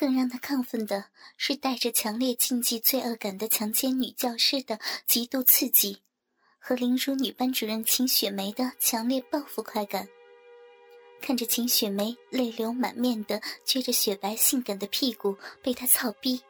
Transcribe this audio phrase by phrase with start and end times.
[0.00, 1.04] 更让他亢奋的
[1.36, 5.98] 是，带着强烈禁忌罪恶感的强奸女教师的极度刺激，
[6.58, 10.08] 和凌辱女班主任秦雪梅的强烈报复快感。
[11.20, 16.40] 看着秦雪梅泪流满面的撅着雪白性感的屁股被他操逼，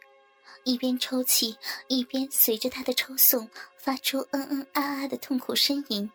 [0.62, 1.56] 一边抽泣，
[1.88, 6.08] 一边随着他的抽送发出嗯嗯啊啊的痛苦呻吟，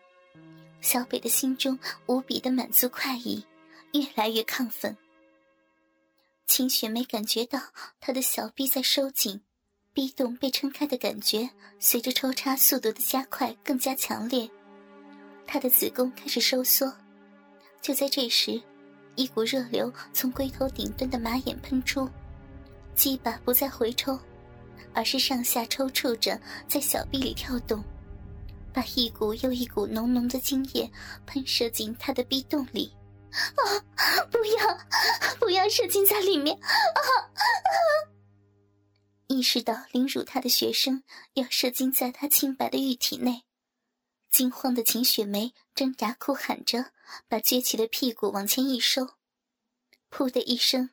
[0.79, 3.43] 小北的心中无比的满足快意，
[3.91, 4.95] 越来越亢奋。
[6.47, 7.59] 秦雪梅感觉到
[7.99, 9.41] 她的小臂在收紧，
[9.91, 11.49] 逼洞被撑开的感觉
[11.79, 14.49] 随着抽插速度的加快更加强烈，
[15.47, 16.93] 她的子宫开始收缩。
[17.81, 18.61] 就在这时，
[19.15, 22.07] 一股热流从龟头顶端的马眼喷出，
[22.95, 24.17] 鸡巴不再回抽，
[24.93, 27.83] 而是上下抽搐着在小臂里跳动，
[28.71, 30.89] 把一股又一股浓浓的精液
[31.25, 32.93] 喷射进她的逼洞里。
[33.35, 34.25] 啊！
[34.31, 34.79] 不要，
[35.39, 36.57] 不要射精在里面！
[36.57, 37.41] 啊啊！
[39.27, 43.43] 意识到凌辱他的学生要射精在他清白的玉体内，
[44.29, 46.91] 惊慌的秦雪梅挣扎哭喊着，
[47.27, 49.15] 把撅起的屁股往前一收，
[50.09, 50.91] 噗的一声，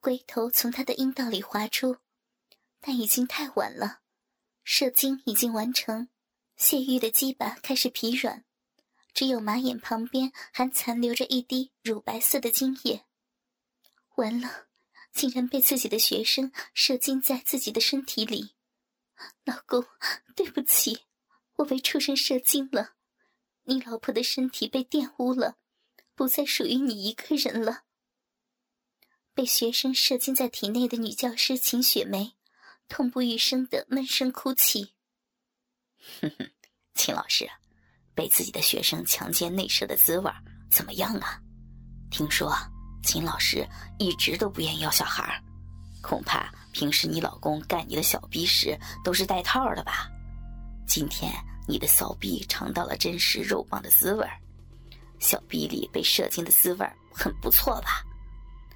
[0.00, 1.96] 龟头从他的阴道里滑出，
[2.80, 4.00] 但已经太晚了，
[4.64, 6.08] 射精已经完成，
[6.56, 8.44] 泄欲的鸡巴开始疲软。
[9.12, 13.04] 只有马眼旁边还残留着一滴乳白色的精液，
[14.16, 14.68] 完了，
[15.12, 18.54] 竟然被自己的学生射精在自己的身体里。
[19.44, 19.84] 老公，
[20.34, 21.04] 对不起，
[21.56, 22.94] 我被畜生射精了，
[23.64, 25.56] 你老婆的身体被玷污了，
[26.14, 27.84] 不再属于你一个人了。
[29.34, 32.34] 被学生射精在体内的女教师秦雪梅，
[32.88, 34.94] 痛不欲生的闷声哭泣。
[36.20, 36.50] 哼哼，
[36.94, 37.50] 秦老师。
[38.20, 40.30] 被自己的学生强奸内射的滋味
[40.70, 41.40] 怎么样啊？
[42.10, 42.54] 听说
[43.02, 43.66] 秦老师
[43.98, 45.42] 一直都不愿意要小孩，
[46.02, 50.06] 恐怕平时你老公干你的小逼时都是带套的吧？
[50.86, 51.32] 今天
[51.66, 54.28] 你的骚逼尝到了真实肉棒的滋味
[55.18, 58.04] 小逼里被射精的滋味很不错吧？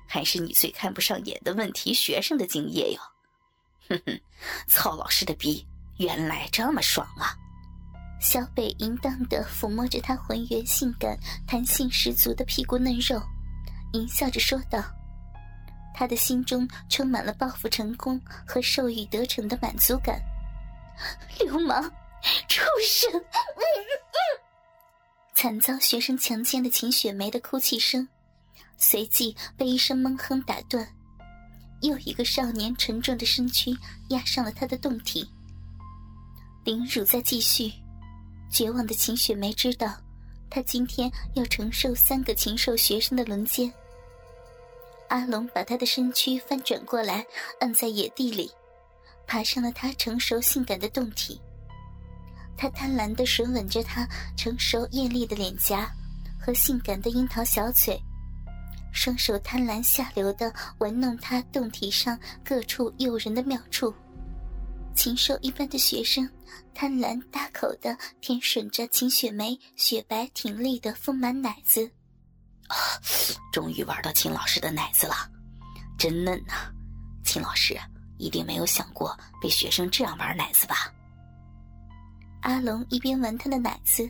[0.08, 3.00] 还是你最看不上眼的问题学生的精液哟？
[3.90, 4.20] 哼哼，
[4.68, 5.66] 曹老师的逼
[5.98, 7.36] 原来这么爽啊！
[8.24, 11.14] 小北淫荡地抚摸着他浑圆、性感、
[11.46, 13.22] 弹性十足的屁股嫩肉，
[13.92, 14.82] 淫笑着说道
[15.94, 20.18] ：“他的心中充满了报复成功和受欲得逞的满足感。”
[21.38, 21.82] 流氓，
[22.48, 23.22] 畜生！
[25.34, 28.08] 惨遭学生强奸的秦雪梅的哭泣声，
[28.78, 30.88] 随即被一声闷哼打断。
[31.82, 33.76] 又一个少年沉重的身躯
[34.08, 35.28] 压上了她的胴体，
[36.64, 37.70] 凌辱在继续。
[38.54, 39.92] 绝望的秦雪梅知道，
[40.48, 43.70] 她今天要承受三个禽兽学生的轮奸。
[45.08, 47.26] 阿龙把她的身躯翻转过来，
[47.58, 48.48] 按在野地里，
[49.26, 51.40] 爬上了她成熟性感的胴体。
[52.56, 55.90] 他贪婪地吮吻着她成熟艳丽的脸颊
[56.40, 58.00] 和性感的樱桃小嘴，
[58.92, 63.92] 双手贪婪下流地玩弄她胴体上各处诱人的妙处。
[64.94, 66.28] 禽兽一般的学生，
[66.72, 71.90] 贪婪大口的舔吮着秦雪梅雪白挺立的丰满奶子。
[72.68, 72.76] 啊，
[73.52, 75.14] 终于玩到秦老师的奶子了，
[75.98, 76.72] 真嫩呐！
[77.22, 77.78] 秦老师
[78.18, 80.92] 一定没有想过被学生这样玩奶子吧？
[82.42, 84.08] 阿龙一边玩他的奶子，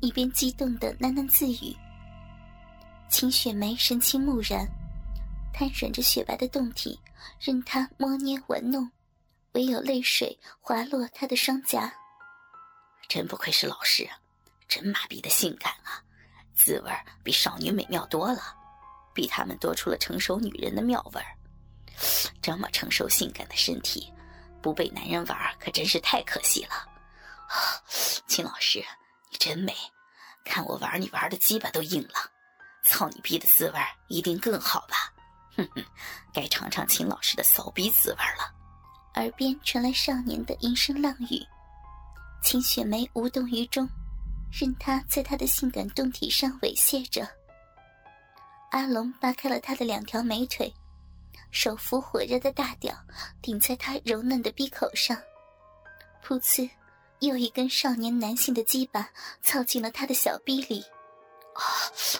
[0.00, 1.76] 一边激动的喃喃自语。
[3.08, 4.66] 秦雪梅神情木然，
[5.52, 6.98] 瘫软着雪白的胴体，
[7.38, 8.90] 任他摸捏玩弄。
[9.52, 11.92] 唯有泪水滑落他的双颊。
[13.08, 14.08] 真不愧是老师，
[14.66, 16.02] 真麻痹的性感啊，
[16.54, 16.90] 滋味
[17.22, 18.40] 比少女美妙多了，
[19.14, 21.36] 比他们多出了成熟女人的妙味儿。
[22.40, 24.12] 这么成熟性感的身体，
[24.62, 26.88] 不被男人玩可真是太可惜了。
[28.26, 28.82] 秦老师，
[29.30, 29.76] 你真美，
[30.44, 32.30] 看我玩你玩的鸡巴都硬了，
[32.82, 35.12] 操你逼的滋味一定更好吧？
[35.54, 35.84] 哼哼，
[36.32, 38.61] 该尝尝秦老师的骚逼滋味了。
[39.14, 41.44] 耳边传来少年的吟声浪语，
[42.42, 43.88] 秦雪梅无动于衷，
[44.50, 47.28] 任他在她的性感胴体上猥亵着。
[48.70, 50.72] 阿龙扒开了她的两条美腿，
[51.50, 52.94] 手扶火热的大屌
[53.42, 55.14] 顶在她柔嫩的鼻口上，
[56.24, 56.70] 噗呲，
[57.20, 59.10] 又一根少年男性的鸡巴
[59.42, 60.82] 操进了他的小逼里。
[61.54, 61.60] 啊，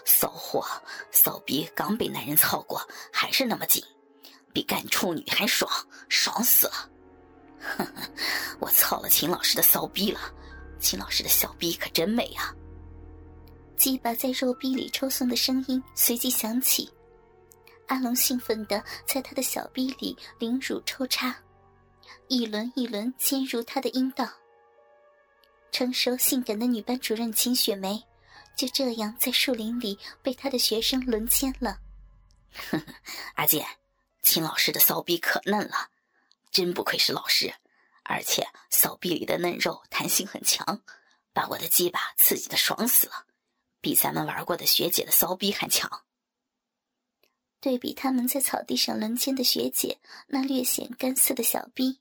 [0.04, 0.62] 骚货，
[1.10, 3.82] 骚逼刚被男人操过，还是那么紧。
[4.52, 5.70] 比干处女还爽，
[6.08, 6.90] 爽死了！
[7.60, 8.02] 呵呵，
[8.60, 10.20] 我操了秦老师的骚逼了，
[10.78, 12.54] 秦老师的小逼可真美啊！
[13.76, 16.92] 鸡巴在肉逼里抽送的声音随即响起，
[17.86, 21.34] 阿龙兴奋的在他的小逼里凌辱抽插，
[22.28, 24.28] 一轮一轮侵入他的阴道。
[25.70, 28.00] 成熟性感的女班主任秦雪梅
[28.56, 31.78] 就这样在树林里被他的学生轮奸了。
[33.34, 33.66] 阿健，
[34.22, 35.90] 秦老师的骚逼可嫩了，
[36.50, 37.54] 真不愧是老师，
[38.04, 40.82] 而且骚逼里的嫩肉弹性很强，
[41.32, 43.26] 把我的鸡巴刺激的爽死了，
[43.80, 46.04] 比咱们玩过的学姐的骚逼还强。
[47.60, 52.00] 对比他们在草地上轮奸的学姐那略显干涩的小逼，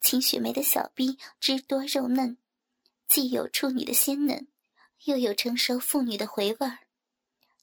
[0.00, 2.36] 秦雪梅的小逼汁多肉嫩，
[3.06, 4.48] 既有处女的鲜嫩，
[5.04, 6.78] 又有成熟妇女的回味儿。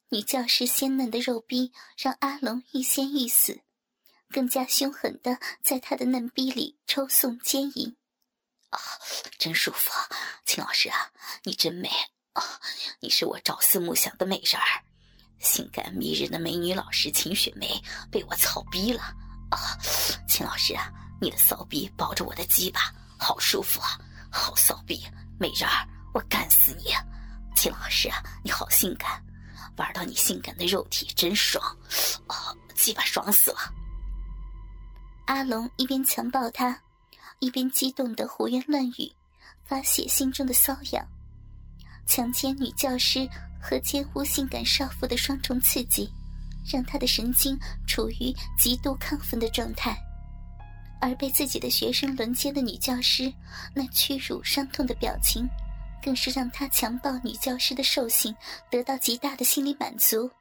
[0.09, 3.61] 女教师鲜嫩的肉逼让阿龙欲仙欲死，
[4.31, 7.95] 更加凶狠的在他的嫩逼里抽送奸淫。
[8.69, 8.79] 啊，
[9.39, 9.91] 真舒服！
[10.45, 11.11] 秦老师啊，
[11.43, 11.89] 你真美
[12.33, 12.43] 啊！
[12.99, 14.83] 你是我朝思暮想的美人儿。
[15.39, 17.81] 性感迷人的美女老师秦雪梅
[18.11, 19.01] 被我操逼了
[19.49, 19.75] 啊！
[20.27, 23.97] 秦老师啊，你的骚逼抱着我的鸡巴，好舒服啊！
[24.31, 25.03] 好骚逼，
[25.39, 26.93] 美人儿，我干死你！
[27.55, 29.25] 秦老师啊，你好性感，
[29.77, 31.65] 玩到你性感的肉体真爽
[32.27, 32.53] 啊！
[32.75, 33.73] 鸡巴爽死了！
[35.29, 36.81] 阿龙一边强暴她，
[37.37, 39.11] 一边激动的胡言乱语，
[39.63, 41.07] 发泄心中的瘙痒，
[42.07, 43.29] 强奸女教师。
[43.61, 46.09] 和奸污性感少妇的双重刺激，
[46.65, 50.01] 让他的神经处于极度亢奋的状态，
[51.01, 53.31] 而被自己的学生轮奸的女教师
[53.75, 55.45] 那屈辱伤痛的表情，
[56.01, 58.33] 更是让他强暴女教师的兽性
[58.71, 60.31] 得到极大的心理满足。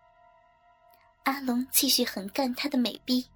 [1.25, 3.26] 阿龙继续狠干他的美逼，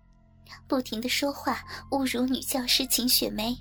[0.67, 3.57] 不停的说话侮辱女教师秦雪梅，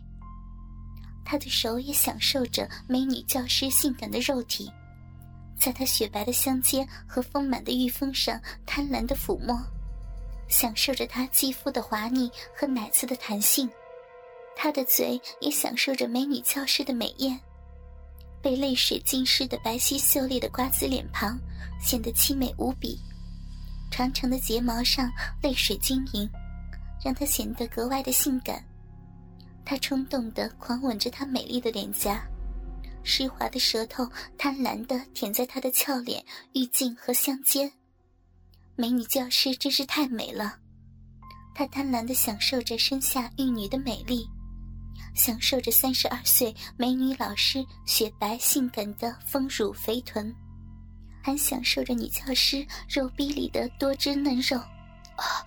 [1.24, 4.72] 他的手也享受着美女教师性感的肉体。
[5.58, 9.56] 在她雪白的香肩和丰满的玉峰上贪婪的抚摸，
[10.48, 13.70] 享受着她肌肤的滑腻和奶子的弹性，
[14.56, 17.40] 他的嘴也享受着美女教师的美艳。
[18.42, 21.40] 被泪水浸湿的白皙秀丽的瓜子脸庞
[21.80, 23.00] 显得凄美无比，
[23.92, 25.12] 长长的睫毛上
[25.44, 26.28] 泪水晶莹，
[27.04, 28.64] 让她显得格外的性感。
[29.64, 32.22] 他冲动地狂吻着她美丽的脸颊。
[33.04, 34.08] 湿滑的舌头
[34.38, 37.72] 贪婪地舔在她的俏脸、玉颈和香肩。
[38.76, 40.58] 美女教师真是太美了，
[41.54, 44.28] 她贪婪地享受着生下玉女的美丽，
[45.16, 50.34] 享受着三十二岁美女老师雪白性感的丰乳肥臀，
[51.24, 54.58] 还享受着女教师肉逼里的多汁嫩肉。
[55.18, 55.46] 啊，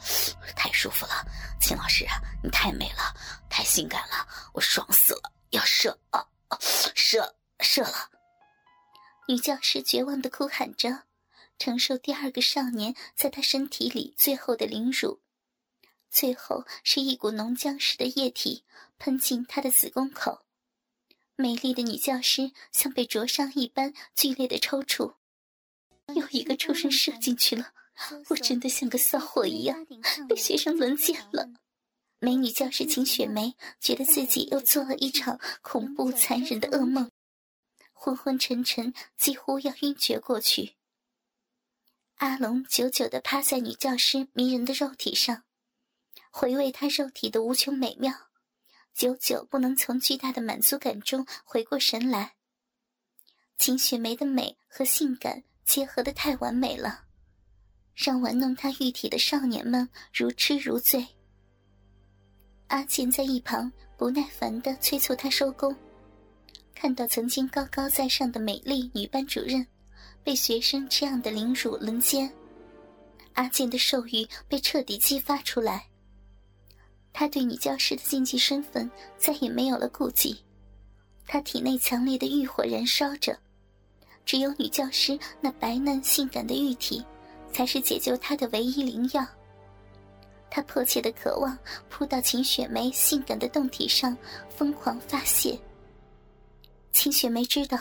[0.85, 1.25] 舒服了，
[1.59, 2.05] 秦老师，
[2.43, 3.17] 你太美了，
[3.49, 6.59] 太性感了，我爽死了，要射啊啊，
[6.95, 7.37] 射！
[7.61, 8.11] 射了！
[9.27, 11.05] 女教师绝望的哭喊着，
[11.59, 15.23] 承受第二个少年在她身体里最后的凌辱，
[16.11, 18.67] 最后是一股浓浆似的液体
[18.99, 20.45] 喷进她的子宫口。
[21.35, 25.15] 美丽的女教师像被灼伤一般剧烈的抽搐，
[26.15, 27.73] 又一个畜生射进去了！
[28.29, 29.87] 我真的像个骚货一样
[30.29, 31.49] 被学生轮奸了。
[32.19, 37.11] 美女教师秦雪梅觉得自己又做了一场恐怖残忍的噩梦。
[37.93, 40.75] 昏昏沉沉，几乎要晕厥过去。
[42.17, 45.45] 阿龙久久地趴在女教师迷人的肉体上，
[46.31, 48.13] 回味她肉体的无穷美妙，
[48.95, 52.35] 久久不能从巨大的满足感中回过神来。
[53.57, 57.05] 秦雪梅的美和性感结合的太完美了，
[57.95, 61.07] 让玩弄她玉体的少年们如痴如醉。
[62.69, 65.75] 阿健在一旁不耐烦地催促他收工。
[66.75, 69.65] 看到曾经高高在上的美丽女班主任，
[70.23, 72.31] 被学生这样的凌辱轮奸，
[73.35, 75.87] 阿健的兽欲被彻底激发出来。
[77.13, 80.37] 他对女教师的禁忌身份再也没有了顾忌，
[81.27, 83.39] 他体内强烈的欲火燃烧着，
[84.27, 87.05] 只有女教师那白嫩性感的玉体，
[87.55, 89.25] 才是解救他的唯一灵药。
[90.51, 91.57] 他迫切的渴望
[91.89, 94.17] 扑到秦雪梅性感的胴体上，
[94.49, 95.57] 疯狂发泄。
[96.91, 97.79] 秦雪梅知道，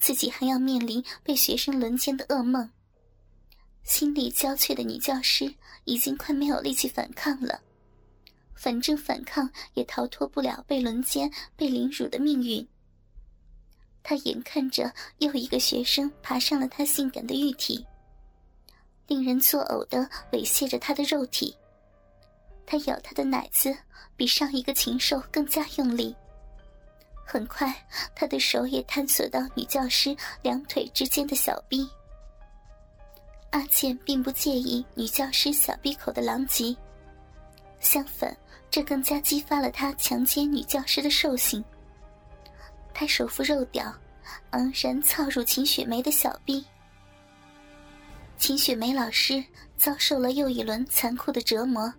[0.00, 2.68] 自己还要面临被学生轮奸的噩梦。
[3.84, 5.54] 心力交瘁的女教师
[5.84, 7.60] 已经快没有力气反抗了，
[8.56, 12.66] 反正反抗也逃脱不了被轮奸、被凌辱的命运。
[14.02, 17.86] 她眼看着又一个学生爬上了她性感的玉体，
[19.06, 21.56] 令人作呕的猥亵着他的肉体。
[22.66, 23.76] 他咬他的奶子，
[24.16, 26.14] 比上一个禽兽更加用力。
[27.26, 27.74] 很快，
[28.14, 31.88] 他的手也探索到女教师两腿之间的小臂。
[33.50, 36.76] 阿健并不介意女教师小臂口的狼藉，
[37.80, 38.36] 相反，
[38.70, 41.64] 这更加激发了他强奸女教师的兽性。
[42.92, 43.94] 他手扶肉屌，
[44.50, 46.64] 昂然操入秦雪梅的小臂。
[48.46, 49.42] 秦雪梅老师
[49.78, 51.90] 遭受了又一轮残酷的折磨，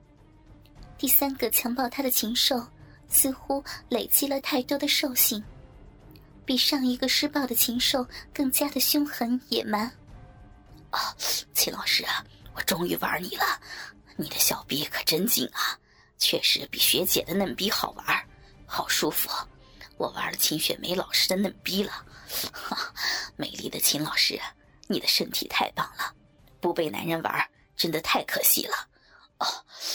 [0.96, 2.64] 第三个强暴她的禽兽
[3.10, 5.44] 似乎累积了太多的兽性，
[6.46, 9.92] 比上一个施暴的禽兽更加的凶狠野蛮。
[10.92, 11.16] 啊，
[11.56, 12.24] 秦老师啊，
[12.54, 13.60] 我终于玩你了！
[14.16, 15.76] 你的小逼可真紧啊，
[16.20, 18.24] 确实比学姐的嫩逼好玩，
[18.68, 19.32] 好舒服。
[19.98, 22.06] 我玩了秦雪梅老师的嫩逼了，
[22.54, 22.94] 哈，
[23.36, 24.40] 美丽的秦老师，
[24.86, 26.14] 你的身体太棒了。
[26.66, 28.74] 不被男人玩，真的太可惜了。
[29.38, 29.46] 哦，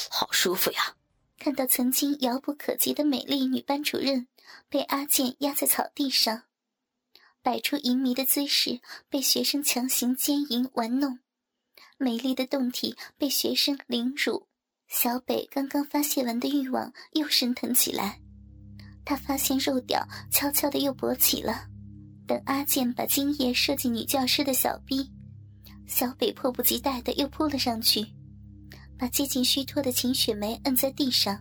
[0.08, 0.94] 好舒服呀！
[1.36, 4.28] 看到曾经遥不可及的美丽女班主任
[4.68, 6.44] 被阿健压在草地上，
[7.42, 11.18] 摆出淫迷的姿势，被学生强行奸淫玩弄，
[11.98, 14.46] 美丽的胴体被学生凌辱，
[14.86, 18.20] 小北刚刚发泄完的欲望又升腾起来。
[19.04, 21.66] 他发现肉屌悄悄的又勃起了，
[22.28, 25.10] 等阿健把精液射进女教师的小逼。
[25.90, 28.06] 小北迫不及待的又扑了上去，
[28.96, 31.36] 把接近虚脱的秦雪梅摁在地上，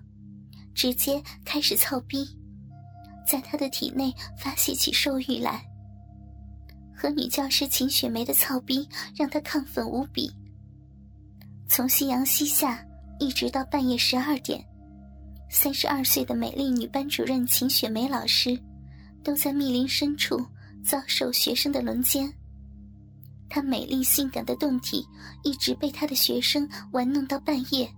[0.74, 2.28] 直接开始操逼，
[3.28, 5.64] 在她的体内发泄起兽欲来。
[6.96, 10.32] 和女教师秦雪梅的操逼让她亢奋无比。
[11.68, 12.84] 从夕阳西下
[13.20, 14.66] 一直到半夜十二点，
[15.52, 18.60] 三十二岁的美丽女班主任秦雪梅老师，
[19.24, 20.44] 都在密林深处
[20.84, 22.34] 遭受学生的轮奸。
[23.50, 25.06] 她美丽性感的胴体
[25.44, 27.92] 一直被她的学生玩弄到半夜。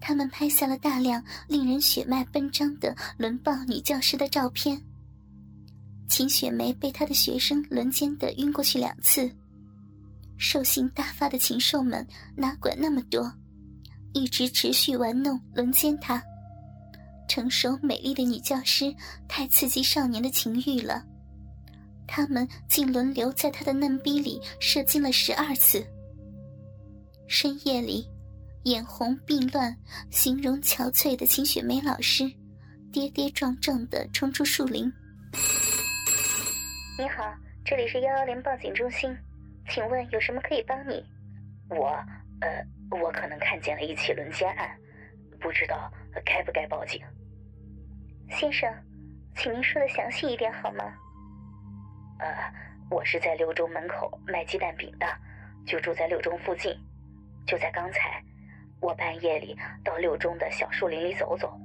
[0.00, 4.80] 他们拍下了大量令人血脉奔张的轮暴女教师的照片。
[6.08, 9.30] 秦雪梅被她的学生轮奸的晕过去两次。
[10.38, 12.06] 兽性大发的禽兽们
[12.36, 13.32] 哪管那么多，
[14.12, 16.22] 一直持续玩弄轮奸她。
[17.26, 18.94] 成熟美丽的女教师
[19.26, 21.04] 太刺激少年的情欲了。
[22.06, 25.84] 他们竟轮流在他的嫩逼里射精了十二次。
[27.28, 28.08] 深夜里，
[28.64, 29.76] 眼红鬓乱、
[30.10, 32.24] 形容憔悴的秦雪梅老师，
[32.92, 34.92] 跌跌撞撞的冲出树林。
[36.98, 37.34] 你好，
[37.64, 39.14] 这里是幺幺零报警中心，
[39.68, 41.04] 请问有什么可以帮你？
[41.68, 41.88] 我，
[42.40, 42.64] 呃，
[43.02, 44.70] 我可能看见了一起轮奸案，
[45.40, 45.92] 不知道
[46.24, 47.00] 该不该报警。
[48.30, 48.72] 先生，
[49.36, 50.84] 请您说的详细一点好吗？
[52.18, 52.34] 呃，
[52.90, 55.06] 我是在六中门口卖鸡蛋饼的，
[55.66, 56.74] 就住在六中附近。
[57.46, 58.22] 就在刚才，
[58.80, 61.60] 我半夜里到六中的小树林里走走，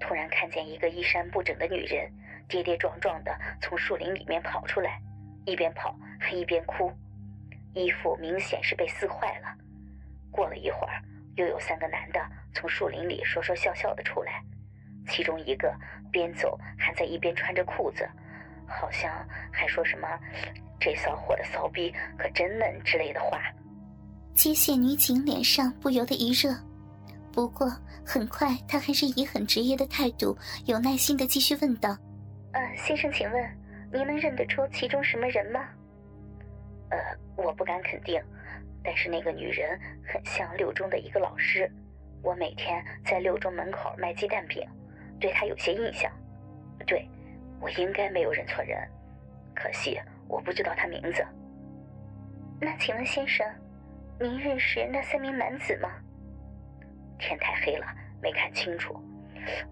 [0.00, 2.10] 突然看见一个衣衫不整的女人
[2.48, 5.00] 跌跌撞撞的从树林里面跑出来，
[5.44, 6.92] 一边跑还一边哭，
[7.74, 9.54] 衣服明显是被撕坏了。
[10.30, 11.02] 过了一会儿，
[11.34, 12.24] 又有三个男的
[12.54, 14.42] 从树林里说说笑笑的出来，
[15.08, 15.74] 其中一个
[16.12, 18.08] 边走还在一边穿着裤子。
[18.68, 19.10] 好像
[19.50, 20.06] 还说什么
[20.78, 23.40] “这骚货的骚逼可真嫩”之类的话。
[24.34, 26.54] 机械女警脸上不由得一热，
[27.32, 27.66] 不过
[28.06, 31.96] 很快她还是以很职业的态度，有耐心的继续问道
[32.52, 33.58] ：“呃，先生，请问
[33.92, 35.60] 您能认得出其中什么人吗
[36.90, 36.98] ？”“呃，
[37.36, 38.22] 我不敢肯定，
[38.84, 41.68] 但是那个女人很像六中的一个老师，
[42.22, 44.64] 我每天在六中门口卖鸡蛋饼，
[45.18, 46.10] 对她有些印象。
[46.86, 47.04] 对。”
[47.60, 48.76] 我应该没有认错人，
[49.54, 49.98] 可惜
[50.28, 51.24] 我不知道他名字。
[52.60, 53.46] 那请问先生，
[54.20, 55.90] 您认识那三名男子吗？
[57.18, 57.86] 天太黑了，
[58.22, 58.94] 没看清楚。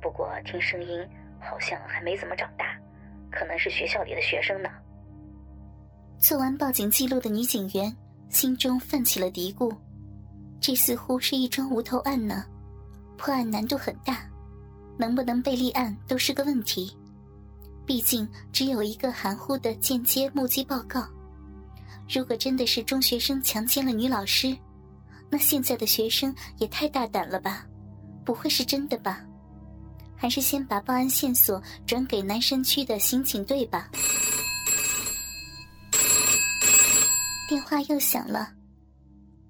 [0.00, 1.06] 不过听声音
[1.40, 2.76] 好像还没怎么长大，
[3.30, 4.68] 可能是学校里的学生呢。
[6.18, 7.94] 做完报警记录的女警员
[8.28, 9.76] 心中泛起了嘀咕：
[10.60, 12.44] 这似乎是一桩无头案呢，
[13.18, 14.28] 破案难度很大，
[14.98, 16.96] 能不能被立案都是个问题。
[17.86, 21.06] 毕竟只有一个含糊的间接目击报告。
[22.08, 24.56] 如果真的是中学生强奸了女老师，
[25.30, 27.64] 那现在的学生也太大胆了吧？
[28.24, 29.24] 不会是真的吧？
[30.16, 33.88] 还是先把报案线索转给南山区的刑警队吧。
[37.48, 38.52] 电话又响了，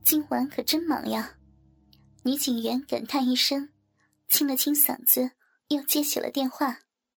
[0.05, 1.31] 今晚可真忙呀！
[2.23, 3.71] 女警员感叹一声，
[4.29, 5.31] 清了清嗓子，
[5.69, 6.79] 又接起了电话。